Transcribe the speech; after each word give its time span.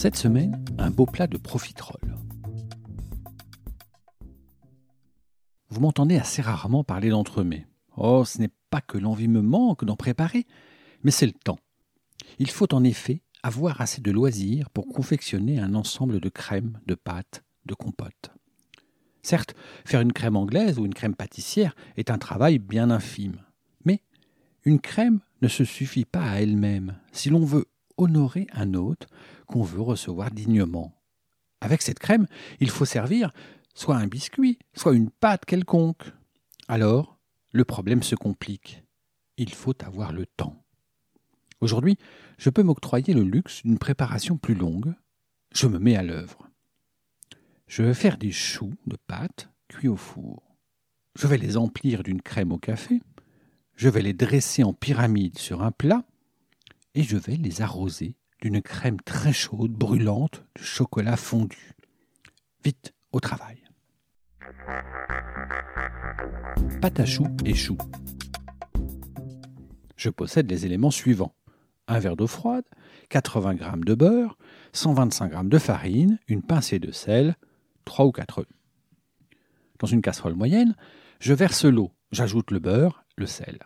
Cette 0.00 0.16
semaine, 0.16 0.64
un 0.78 0.88
beau 0.88 1.04
plat 1.04 1.26
de 1.26 1.36
profiterole. 1.36 2.16
Vous 5.68 5.80
m'entendez 5.80 6.16
assez 6.16 6.40
rarement 6.40 6.84
parler 6.84 7.10
d'entremets. 7.10 7.66
Oh, 7.98 8.24
ce 8.24 8.38
n'est 8.38 8.48
pas 8.70 8.80
que 8.80 8.96
l'envie 8.96 9.28
me 9.28 9.42
manque 9.42 9.84
d'en 9.84 9.96
préparer, 9.96 10.46
mais 11.04 11.10
c'est 11.10 11.26
le 11.26 11.34
temps. 11.34 11.58
Il 12.38 12.48
faut 12.48 12.74
en 12.74 12.82
effet 12.82 13.20
avoir 13.42 13.82
assez 13.82 14.00
de 14.00 14.10
loisirs 14.10 14.70
pour 14.70 14.88
confectionner 14.88 15.60
un 15.60 15.74
ensemble 15.74 16.18
de 16.18 16.30
crèmes, 16.30 16.80
de 16.86 16.94
pâtes, 16.94 17.44
de 17.66 17.74
compotes. 17.74 18.30
Certes, 19.20 19.54
faire 19.84 20.00
une 20.00 20.14
crème 20.14 20.36
anglaise 20.36 20.78
ou 20.78 20.86
une 20.86 20.94
crème 20.94 21.14
pâtissière 21.14 21.76
est 21.98 22.10
un 22.10 22.16
travail 22.16 22.58
bien 22.58 22.90
infime. 22.90 23.44
Mais 23.84 24.00
une 24.64 24.80
crème 24.80 25.20
ne 25.42 25.48
se 25.48 25.64
suffit 25.64 26.06
pas 26.06 26.24
à 26.24 26.40
elle-même 26.40 26.96
si 27.12 27.28
l'on 27.28 27.44
veut 27.44 27.66
honorer 28.00 28.46
un 28.52 28.74
hôte 28.74 29.06
qu'on 29.46 29.62
veut 29.62 29.80
recevoir 29.80 30.30
dignement. 30.30 31.00
Avec 31.60 31.82
cette 31.82 31.98
crème, 31.98 32.26
il 32.60 32.70
faut 32.70 32.84
servir 32.84 33.32
soit 33.74 33.96
un 33.96 34.06
biscuit, 34.06 34.58
soit 34.74 34.94
une 34.94 35.10
pâte 35.10 35.44
quelconque. 35.44 36.04
Alors, 36.68 37.18
le 37.52 37.64
problème 37.64 38.02
se 38.02 38.14
complique. 38.14 38.82
Il 39.36 39.52
faut 39.52 39.74
avoir 39.84 40.12
le 40.12 40.26
temps. 40.26 40.64
Aujourd'hui, 41.60 41.98
je 42.38 42.50
peux 42.50 42.62
m'octroyer 42.62 43.12
le 43.12 43.22
luxe 43.22 43.62
d'une 43.62 43.78
préparation 43.78 44.38
plus 44.38 44.54
longue. 44.54 44.94
Je 45.52 45.66
me 45.66 45.78
mets 45.78 45.96
à 45.96 46.02
l'œuvre. 46.02 46.48
Je 47.66 47.82
vais 47.82 47.94
faire 47.94 48.18
des 48.18 48.32
choux 48.32 48.74
de 48.86 48.96
pâte 49.06 49.50
cuits 49.68 49.88
au 49.88 49.96
four. 49.96 50.56
Je 51.16 51.26
vais 51.26 51.38
les 51.38 51.56
emplir 51.56 52.02
d'une 52.02 52.22
crème 52.22 52.52
au 52.52 52.58
café. 52.58 53.00
Je 53.76 53.88
vais 53.88 54.02
les 54.02 54.12
dresser 54.12 54.64
en 54.64 54.72
pyramide 54.72 55.38
sur 55.38 55.62
un 55.62 55.70
plat. 55.70 56.04
Et 56.94 57.02
je 57.02 57.16
vais 57.16 57.36
les 57.36 57.62
arroser 57.62 58.16
d'une 58.40 58.62
crème 58.62 59.00
très 59.00 59.32
chaude, 59.32 59.72
brûlante, 59.72 60.44
de 60.56 60.62
chocolat 60.62 61.16
fondu. 61.16 61.72
Vite, 62.64 62.94
au 63.12 63.20
travail. 63.20 63.62
Pâte 66.80 67.00
à 67.00 67.06
choux 67.06 67.28
et 67.44 67.54
choux. 67.54 67.78
Je 69.96 70.08
possède 70.08 70.50
les 70.50 70.66
éléments 70.66 70.90
suivants 70.90 71.34
un 71.90 71.98
verre 71.98 72.16
d'eau 72.16 72.26
froide, 72.28 72.64
80 73.08 73.56
g 73.56 73.64
de 73.84 73.94
beurre, 73.94 74.38
125 74.72 75.32
g 75.32 75.38
de 75.42 75.58
farine, 75.58 76.18
une 76.28 76.42
pincée 76.42 76.78
de 76.78 76.92
sel, 76.92 77.36
3 77.84 78.06
ou 78.06 78.12
4 78.12 78.40
œufs. 78.40 78.46
Dans 79.80 79.88
une 79.88 80.00
casserole 80.00 80.34
moyenne, 80.34 80.76
je 81.18 81.34
verse 81.34 81.64
l'eau, 81.64 81.90
j'ajoute 82.12 82.52
le 82.52 82.60
beurre, 82.60 83.04
le 83.16 83.26
sel. 83.26 83.58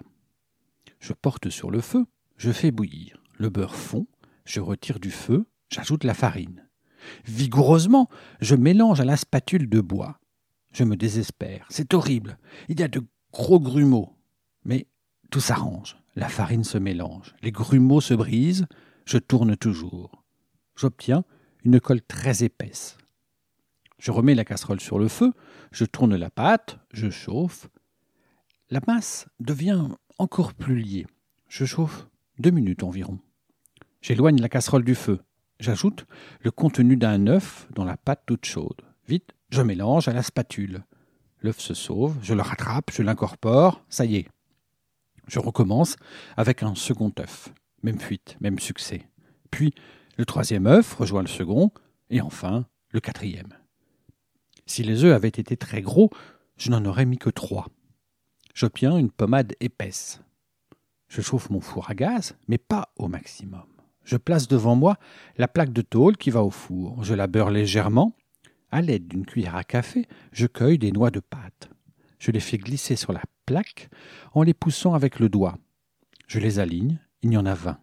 Je 1.00 1.12
porte 1.12 1.50
sur 1.50 1.70
le 1.70 1.82
feu, 1.82 2.06
je 2.36 2.52
fais 2.52 2.70
bouillir. 2.70 3.18
Le 3.36 3.48
beurre 3.48 3.74
fond, 3.74 4.06
je 4.44 4.60
retire 4.60 5.00
du 5.00 5.10
feu, 5.10 5.46
j'ajoute 5.68 6.04
la 6.04 6.14
farine. 6.14 6.68
Vigoureusement, 7.24 8.08
je 8.40 8.54
mélange 8.54 9.00
à 9.00 9.04
la 9.04 9.16
spatule 9.16 9.68
de 9.68 9.80
bois. 9.80 10.18
Je 10.72 10.84
me 10.84 10.96
désespère, 10.96 11.66
c'est 11.68 11.94
horrible. 11.94 12.38
Il 12.68 12.80
y 12.80 12.82
a 12.82 12.88
de 12.88 13.02
gros 13.32 13.60
grumeaux. 13.60 14.16
Mais 14.64 14.86
tout 15.30 15.40
s'arrange. 15.40 15.96
La 16.16 16.28
farine 16.28 16.64
se 16.64 16.78
mélange, 16.78 17.34
les 17.42 17.50
grumeaux 17.50 18.00
se 18.00 18.14
brisent, 18.14 18.66
je 19.04 19.18
tourne 19.18 19.56
toujours. 19.56 20.24
J'obtiens 20.76 21.24
une 21.64 21.80
colle 21.80 22.02
très 22.02 22.44
épaisse. 22.44 22.98
Je 23.98 24.12
remets 24.12 24.36
la 24.36 24.44
casserole 24.44 24.80
sur 24.80 24.98
le 24.98 25.08
feu, 25.08 25.32
je 25.72 25.84
tourne 25.84 26.14
la 26.14 26.30
pâte, 26.30 26.78
je 26.92 27.10
chauffe. 27.10 27.68
La 28.70 28.80
masse 28.86 29.26
devient 29.40 29.88
encore 30.18 30.54
plus 30.54 30.76
liée. 30.76 31.06
Je 31.48 31.64
chauffe 31.64 32.06
deux 32.38 32.50
minutes 32.50 32.82
environ. 32.82 33.18
J'éloigne 34.02 34.40
la 34.40 34.48
casserole 34.48 34.84
du 34.84 34.94
feu. 34.94 35.20
J'ajoute 35.60 36.06
le 36.42 36.50
contenu 36.50 36.96
d'un 36.96 37.26
œuf 37.26 37.68
dans 37.74 37.84
la 37.84 37.96
pâte 37.96 38.22
toute 38.26 38.44
chaude. 38.44 38.82
Vite, 39.08 39.32
je 39.50 39.62
mélange 39.62 40.08
à 40.08 40.12
la 40.12 40.22
spatule. 40.22 40.84
L'œuf 41.40 41.60
se 41.60 41.74
sauve, 41.74 42.16
je 42.22 42.34
le 42.34 42.42
rattrape, 42.42 42.90
je 42.92 43.02
l'incorpore, 43.02 43.84
ça 43.88 44.04
y 44.04 44.16
est. 44.16 44.28
Je 45.28 45.38
recommence 45.38 45.96
avec 46.36 46.62
un 46.62 46.74
second 46.74 47.12
œuf. 47.18 47.48
Même 47.82 48.00
fuite, 48.00 48.36
même 48.40 48.58
succès. 48.58 49.08
Puis 49.50 49.74
le 50.16 50.24
troisième 50.24 50.66
œuf 50.66 50.94
rejoint 50.94 51.22
le 51.22 51.28
second, 51.28 51.70
et 52.10 52.20
enfin 52.20 52.66
le 52.90 53.00
quatrième. 53.00 53.54
Si 54.66 54.82
les 54.82 55.04
œufs 55.04 55.14
avaient 55.14 55.28
été 55.28 55.56
très 55.56 55.82
gros, 55.82 56.10
je 56.56 56.70
n'en 56.70 56.84
aurais 56.84 57.06
mis 57.06 57.18
que 57.18 57.30
trois. 57.30 57.68
J'obtiens 58.54 58.96
une 58.96 59.10
pommade 59.10 59.54
épaisse. 59.60 60.20
Je 61.08 61.20
chauffe 61.20 61.50
mon 61.50 61.60
four 61.60 61.90
à 61.90 61.94
gaz, 61.94 62.36
mais 62.48 62.58
pas 62.58 62.92
au 62.96 63.08
maximum. 63.08 63.66
Je 64.04 64.16
place 64.16 64.48
devant 64.48 64.76
moi 64.76 64.98
la 65.36 65.48
plaque 65.48 65.72
de 65.72 65.82
tôle 65.82 66.16
qui 66.16 66.30
va 66.30 66.42
au 66.42 66.50
four. 66.50 67.02
Je 67.04 67.14
la 67.14 67.26
beurre 67.26 67.50
légèrement. 67.50 68.14
À 68.70 68.82
l'aide 68.82 69.06
d'une 69.06 69.24
cuillère 69.24 69.56
à 69.56 69.64
café, 69.64 70.06
je 70.32 70.46
cueille 70.46 70.78
des 70.78 70.92
noix 70.92 71.10
de 71.10 71.20
pâte. 71.20 71.70
Je 72.18 72.30
les 72.30 72.40
fais 72.40 72.58
glisser 72.58 72.96
sur 72.96 73.12
la 73.12 73.22
plaque 73.46 73.88
en 74.32 74.42
les 74.42 74.54
poussant 74.54 74.94
avec 74.94 75.20
le 75.20 75.28
doigt. 75.28 75.58
Je 76.26 76.38
les 76.38 76.58
aligne, 76.58 76.98
il 77.22 77.32
y 77.32 77.36
en 77.36 77.46
a 77.46 77.54
vingt. 77.54 77.78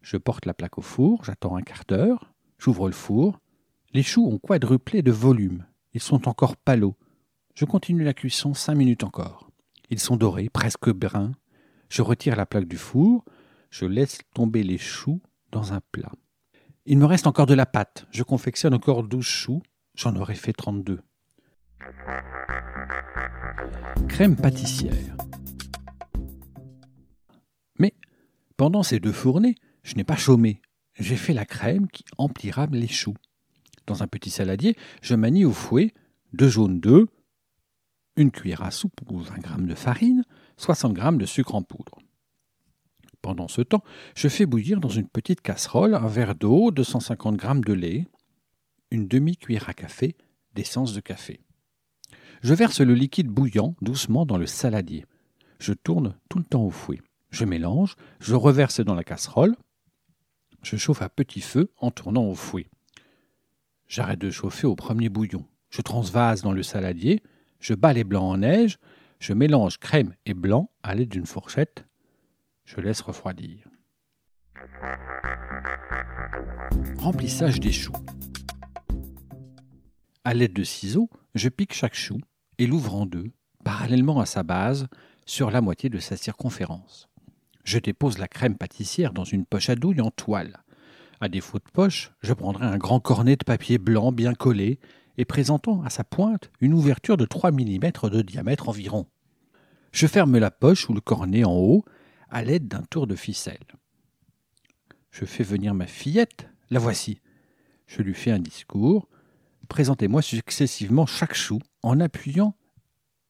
Je 0.00 0.16
porte 0.16 0.46
la 0.46 0.54
plaque 0.54 0.78
au 0.78 0.82
four, 0.82 1.24
j'attends 1.24 1.56
un 1.56 1.62
quart 1.62 1.84
d'heure, 1.88 2.32
j'ouvre 2.58 2.86
le 2.86 2.94
four. 2.94 3.40
Les 3.92 4.02
choux 4.02 4.26
ont 4.26 4.38
quadruplé 4.38 5.02
de 5.02 5.12
volume. 5.12 5.66
Ils 5.92 6.02
sont 6.02 6.28
encore 6.28 6.56
palots. 6.56 6.96
Je 7.54 7.64
continue 7.64 8.04
la 8.04 8.14
cuisson 8.14 8.54
cinq 8.54 8.74
minutes 8.74 9.04
encore. 9.04 9.50
Ils 9.90 10.00
sont 10.00 10.16
dorés, 10.16 10.48
presque 10.48 10.90
bruns. 10.90 11.32
Je 11.94 12.02
retire 12.02 12.34
la 12.34 12.44
plaque 12.44 12.66
du 12.66 12.76
four, 12.76 13.24
je 13.70 13.86
laisse 13.86 14.18
tomber 14.34 14.64
les 14.64 14.78
choux 14.78 15.22
dans 15.52 15.74
un 15.74 15.80
plat. 15.92 16.10
Il 16.86 16.98
me 16.98 17.04
reste 17.04 17.28
encore 17.28 17.46
de 17.46 17.54
la 17.54 17.66
pâte. 17.66 18.08
Je 18.10 18.24
confectionne 18.24 18.74
encore 18.74 19.04
douze 19.04 19.24
choux. 19.24 19.62
J'en 19.94 20.16
aurais 20.16 20.34
fait 20.34 20.52
trente-deux. 20.52 20.98
Crème 24.08 24.34
pâtissière. 24.34 25.16
Mais 27.78 27.94
pendant 28.56 28.82
ces 28.82 28.98
deux 28.98 29.12
fournées, 29.12 29.54
je 29.84 29.94
n'ai 29.94 30.02
pas 30.02 30.16
chômé. 30.16 30.62
J'ai 30.94 31.14
fait 31.14 31.32
la 31.32 31.44
crème 31.44 31.86
qui 31.86 32.04
emplira 32.18 32.66
les 32.72 32.88
choux. 32.88 33.14
Dans 33.86 34.02
un 34.02 34.08
petit 34.08 34.30
saladier, 34.30 34.76
je 35.00 35.14
manie 35.14 35.44
au 35.44 35.52
fouet 35.52 35.94
deux 36.32 36.48
jaunes 36.48 36.80
d'œufs, 36.80 37.06
une 38.16 38.32
cuillère 38.32 38.62
à 38.62 38.72
soupe 38.72 39.00
ou 39.08 39.20
20 39.20 39.34
g 39.36 39.42
de 39.58 39.74
farine, 39.76 40.24
60 40.56 40.96
g 40.96 41.02
de 41.18 41.26
sucre 41.26 41.54
en 41.54 41.62
poudre. 41.62 41.98
Pendant 43.22 43.48
ce 43.48 43.62
temps, 43.62 43.82
je 44.14 44.28
fais 44.28 44.46
bouillir 44.46 44.80
dans 44.80 44.88
une 44.88 45.08
petite 45.08 45.40
casserole 45.40 45.94
un 45.94 46.06
verre 46.06 46.34
d'eau, 46.34 46.70
250 46.70 47.40
g 47.40 47.48
de 47.64 47.72
lait, 47.72 48.06
une 48.90 49.08
demi-cuillère 49.08 49.68
à 49.68 49.74
café 49.74 50.14
d'essence 50.54 50.92
de 50.92 51.00
café. 51.00 51.40
Je 52.42 52.54
verse 52.54 52.80
le 52.80 52.94
liquide 52.94 53.28
bouillant 53.28 53.74
doucement 53.80 54.26
dans 54.26 54.36
le 54.36 54.46
saladier. 54.46 55.06
Je 55.58 55.72
tourne 55.72 56.14
tout 56.28 56.38
le 56.38 56.44
temps 56.44 56.64
au 56.64 56.70
fouet. 56.70 57.00
Je 57.30 57.44
mélange, 57.44 57.96
je 58.20 58.34
reverse 58.34 58.80
dans 58.80 58.94
la 58.94 59.02
casserole. 59.02 59.56
Je 60.62 60.76
chauffe 60.76 61.02
à 61.02 61.08
petit 61.08 61.40
feu 61.40 61.72
en 61.78 61.90
tournant 61.90 62.24
au 62.24 62.34
fouet. 62.34 62.68
J'arrête 63.88 64.20
de 64.20 64.30
chauffer 64.30 64.66
au 64.66 64.76
premier 64.76 65.08
bouillon. 65.08 65.44
Je 65.70 65.82
transvase 65.82 66.42
dans 66.42 66.52
le 66.52 66.62
saladier, 66.62 67.22
je 67.58 67.74
bats 67.74 67.92
les 67.92 68.04
blancs 68.04 68.34
en 68.34 68.36
neige, 68.38 68.78
je 69.18 69.32
mélange 69.32 69.78
crème 69.78 70.14
et 70.26 70.34
blanc 70.34 70.70
à 70.82 70.94
l'aide 70.94 71.08
d'une 71.08 71.26
fourchette. 71.26 71.86
Je 72.64 72.80
laisse 72.80 73.00
refroidir. 73.00 73.68
Remplissage 76.98 77.60
des 77.60 77.72
choux. 77.72 77.92
À 80.24 80.32
l'aide 80.34 80.54
de 80.54 80.64
ciseaux, 80.64 81.10
je 81.34 81.48
pique 81.48 81.74
chaque 81.74 81.94
chou 81.94 82.18
et 82.58 82.66
l'ouvre 82.66 82.94
en 82.94 83.06
deux, 83.06 83.30
parallèlement 83.64 84.20
à 84.20 84.26
sa 84.26 84.42
base, 84.42 84.88
sur 85.26 85.50
la 85.50 85.60
moitié 85.60 85.90
de 85.90 85.98
sa 85.98 86.16
circonférence. 86.16 87.08
Je 87.64 87.78
dépose 87.78 88.18
la 88.18 88.28
crème 88.28 88.56
pâtissière 88.56 89.12
dans 89.12 89.24
une 89.24 89.46
poche 89.46 89.70
à 89.70 89.74
douille 89.74 90.00
en 90.00 90.10
toile. 90.10 90.62
À 91.20 91.28
défaut 91.28 91.58
de 91.58 91.70
poche, 91.72 92.12
je 92.20 92.32
prendrai 92.32 92.66
un 92.66 92.76
grand 92.76 93.00
cornet 93.00 93.36
de 93.36 93.44
papier 93.44 93.78
blanc 93.78 94.12
bien 94.12 94.34
collé 94.34 94.78
et 95.16 95.24
présentant 95.24 95.82
à 95.82 95.90
sa 95.90 96.04
pointe 96.04 96.50
une 96.60 96.74
ouverture 96.74 97.16
de 97.16 97.24
3 97.24 97.52
mm 97.52 97.90
de 98.10 98.22
diamètre 98.22 98.68
environ. 98.68 99.06
Je 99.92 100.06
ferme 100.06 100.38
la 100.38 100.50
poche 100.50 100.88
ou 100.88 100.94
le 100.94 101.00
cornet 101.00 101.44
en 101.44 101.54
haut 101.54 101.84
à 102.30 102.42
l'aide 102.42 102.66
d'un 102.66 102.82
tour 102.82 103.06
de 103.06 103.14
ficelle. 103.14 103.64
Je 105.10 105.24
fais 105.24 105.44
venir 105.44 105.74
ma 105.74 105.86
fillette, 105.86 106.48
La 106.70 106.80
voici. 106.80 107.20
Je 107.86 108.02
lui 108.02 108.14
fais 108.14 108.32
un 108.32 108.40
discours. 108.40 109.08
Présentez-moi 109.68 110.22
successivement 110.22 111.06
chaque 111.06 111.34
chou 111.34 111.60
en 111.82 112.00
appuyant 112.00 112.56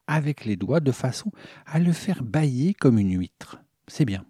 avec 0.07 0.45
les 0.45 0.55
doigts 0.55 0.79
de 0.79 0.91
façon 0.91 1.31
à 1.65 1.79
le 1.79 1.91
faire 1.91 2.23
bailler 2.23 2.73
comme 2.73 2.97
une 2.97 3.17
huître. 3.19 3.59
C'est 3.87 4.05
bien. 4.05 4.25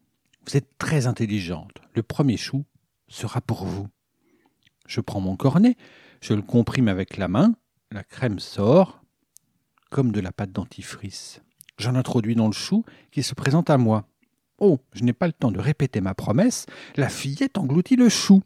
Vous 0.45 0.57
êtes 0.57 0.77
très 0.77 1.07
intelligente. 1.07 1.77
Le 1.93 2.03
premier 2.03 2.37
chou 2.37 2.65
sera 3.07 3.39
pour 3.39 3.65
vous. 3.65 3.87
Je 4.87 5.01
prends 5.01 5.21
mon 5.21 5.35
cornet, 5.35 5.77
je 6.21 6.33
le 6.33 6.41
comprime 6.41 6.87
avec 6.87 7.17
la 7.17 7.27
main, 7.27 7.55
la 7.91 8.03
crème 8.03 8.39
sort 8.39 9.01
comme 9.89 10.11
de 10.11 10.19
la 10.19 10.31
pâte 10.31 10.51
dentifrice. 10.51 11.41
J'en 11.77 11.95
introduis 11.95 12.35
dans 12.35 12.47
le 12.47 12.53
chou 12.53 12.83
qui 13.11 13.23
se 13.23 13.33
présente 13.33 13.69
à 13.69 13.77
moi. 13.77 14.07
Oh, 14.57 14.79
je 14.93 15.03
n'ai 15.03 15.13
pas 15.13 15.27
le 15.27 15.33
temps 15.33 15.51
de 15.51 15.59
répéter 15.59 16.01
ma 16.01 16.13
promesse, 16.13 16.65
la 16.95 17.09
fillette 17.09 17.57
engloutit 17.57 17.95
le 17.95 18.09
chou. 18.09 18.41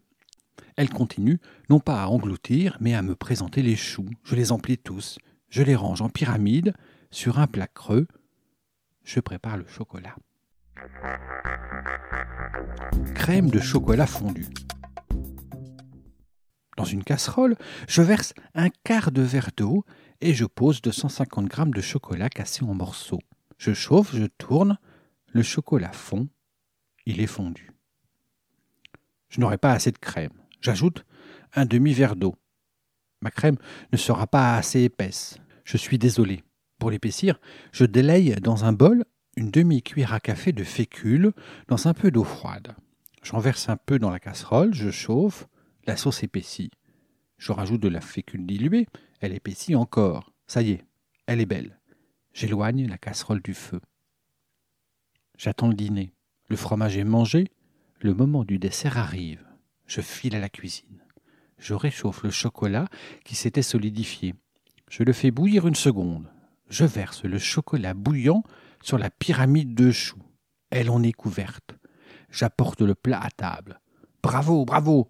Elle 0.76 0.90
continue, 0.90 1.40
non 1.68 1.78
pas 1.80 2.02
à 2.02 2.06
engloutir, 2.06 2.76
mais 2.80 2.94
à 2.94 3.02
me 3.02 3.14
présenter 3.14 3.62
les 3.62 3.76
choux. 3.76 4.08
Je 4.24 4.34
les 4.34 4.52
emplis 4.52 4.78
tous, 4.78 5.18
je 5.48 5.62
les 5.62 5.76
range 5.76 6.02
en 6.02 6.08
pyramide, 6.08 6.74
sur 7.10 7.38
un 7.38 7.46
plat 7.46 7.66
creux. 7.66 8.06
Je 9.04 9.20
prépare 9.20 9.56
le 9.56 9.66
chocolat. 9.66 10.16
Crème 13.14 13.50
de 13.50 13.60
chocolat 13.60 14.06
fondu. 14.06 14.46
Dans 16.80 16.86
une 16.86 17.04
casserole, 17.04 17.56
je 17.88 18.00
verse 18.00 18.32
un 18.54 18.70
quart 18.70 19.10
de 19.12 19.20
verre 19.20 19.50
d'eau 19.54 19.84
et 20.22 20.32
je 20.32 20.46
pose 20.46 20.80
250 20.80 21.54
g 21.54 21.62
de 21.66 21.80
chocolat 21.82 22.30
cassé 22.30 22.64
en 22.64 22.72
morceaux. 22.72 23.20
Je 23.58 23.74
chauffe, 23.74 24.16
je 24.16 24.24
tourne, 24.24 24.78
le 25.26 25.42
chocolat 25.42 25.92
fond, 25.92 26.26
il 27.04 27.20
est 27.20 27.26
fondu. 27.26 27.70
Je 29.28 29.40
n'aurai 29.40 29.58
pas 29.58 29.72
assez 29.72 29.92
de 29.92 29.98
crème. 29.98 30.32
J'ajoute 30.62 31.04
un 31.52 31.66
demi-verre 31.66 32.16
d'eau. 32.16 32.34
Ma 33.20 33.30
crème 33.30 33.58
ne 33.92 33.98
sera 33.98 34.26
pas 34.26 34.56
assez 34.56 34.80
épaisse. 34.80 35.36
Je 35.64 35.76
suis 35.76 35.98
désolé. 35.98 36.44
Pour 36.78 36.90
l'épaissir, 36.90 37.40
je 37.72 37.84
délaye 37.84 38.36
dans 38.36 38.64
un 38.64 38.72
bol 38.72 39.04
une 39.36 39.50
demi-cuillère 39.50 40.14
à 40.14 40.20
café 40.20 40.52
de 40.52 40.64
fécule 40.64 41.32
dans 41.68 41.88
un 41.88 41.92
peu 41.92 42.10
d'eau 42.10 42.24
froide. 42.24 42.74
J'en 43.22 43.38
verse 43.38 43.68
un 43.68 43.76
peu 43.76 43.98
dans 43.98 44.10
la 44.10 44.18
casserole, 44.18 44.72
je 44.72 44.90
chauffe, 44.90 45.46
la 45.86 45.96
sauce 45.96 46.22
épaissit. 46.22 46.70
Je 47.38 47.52
rajoute 47.52 47.80
de 47.80 47.88
la 47.88 48.00
fécule 48.00 48.46
diluée, 48.46 48.86
elle 49.20 49.34
épaissit 49.34 49.74
encore. 49.74 50.32
Ça 50.46 50.62
y 50.62 50.72
est, 50.72 50.84
elle 51.26 51.40
est 51.40 51.46
belle. 51.46 51.78
J'éloigne 52.32 52.86
la 52.86 52.98
casserole 52.98 53.42
du 53.42 53.54
feu. 53.54 53.80
J'attends 55.36 55.68
le 55.68 55.74
dîner. 55.74 56.12
Le 56.48 56.56
fromage 56.56 56.96
est 56.96 57.04
mangé. 57.04 57.48
Le 58.00 58.14
moment 58.14 58.44
du 58.44 58.58
dessert 58.58 58.98
arrive. 58.98 59.44
Je 59.86 60.00
file 60.00 60.36
à 60.36 60.40
la 60.40 60.48
cuisine. 60.48 61.02
Je 61.58 61.74
réchauffe 61.74 62.22
le 62.22 62.30
chocolat 62.30 62.86
qui 63.24 63.34
s'était 63.34 63.62
solidifié. 63.62 64.34
Je 64.90 65.02
le 65.02 65.12
fais 65.12 65.30
bouillir 65.30 65.66
une 65.66 65.74
seconde. 65.74 66.30
Je 66.68 66.84
verse 66.84 67.24
le 67.24 67.38
chocolat 67.38 67.94
bouillant 67.94 68.42
sur 68.82 68.98
la 68.98 69.10
pyramide 69.10 69.74
de 69.74 69.90
choux. 69.90 70.22
Elle 70.70 70.90
en 70.90 71.02
est 71.02 71.12
couverte. 71.12 71.74
J'apporte 72.30 72.80
le 72.80 72.94
plat 72.94 73.20
à 73.20 73.30
table. 73.30 73.80
Bravo, 74.22 74.64
bravo. 74.64 75.08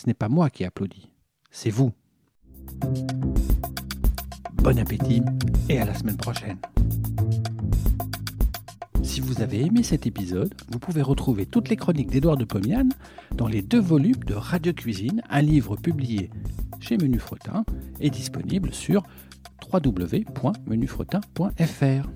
Ce 0.00 0.06
n'est 0.06 0.14
pas 0.14 0.30
moi 0.30 0.48
qui 0.48 0.64
applaudis, 0.64 1.10
c'est 1.50 1.68
vous. 1.68 1.92
Bon 4.54 4.78
appétit 4.78 5.20
et 5.68 5.78
à 5.78 5.84
la 5.84 5.92
semaine 5.92 6.16
prochaine. 6.16 6.56
Si 9.02 9.20
vous 9.20 9.42
avez 9.42 9.66
aimé 9.66 9.82
cet 9.82 10.06
épisode, 10.06 10.54
vous 10.70 10.78
pouvez 10.78 11.02
retrouver 11.02 11.44
toutes 11.44 11.68
les 11.68 11.76
chroniques 11.76 12.08
d'Édouard 12.08 12.38
de 12.38 12.46
Pomian 12.46 12.88
dans 13.32 13.46
les 13.46 13.60
deux 13.60 13.78
volumes 13.78 14.24
de 14.24 14.32
Radio 14.32 14.72
Cuisine, 14.72 15.20
un 15.28 15.42
livre 15.42 15.76
publié 15.76 16.30
chez 16.80 16.96
Menu 16.96 17.18
Fretin 17.18 17.66
et 18.00 18.08
disponible 18.08 18.72
sur 18.72 19.02
www.menufretin.fr. 19.70 22.08